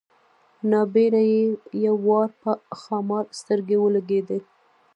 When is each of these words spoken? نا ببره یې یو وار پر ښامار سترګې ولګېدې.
نا 0.69 0.79
ببره 0.93 1.21
یې 1.35 1.43
یو 1.85 1.95
وار 2.07 2.29
پر 2.41 2.57
ښامار 2.81 3.25
سترګې 3.39 3.77
ولګېدې. 3.79 4.39